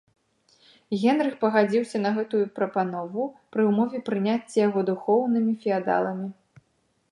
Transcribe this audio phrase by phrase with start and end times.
[1.01, 6.27] Генрых пагадзіўся на гэту прапанову, пры ўмове прыняцця яго духоўнымі феадаламі.